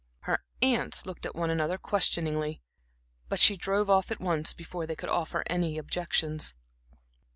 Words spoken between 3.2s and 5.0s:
but she drove off at once, before they